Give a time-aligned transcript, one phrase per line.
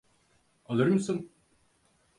[0.65, 1.29] Alır mısın?